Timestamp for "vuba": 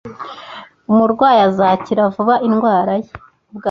2.15-2.33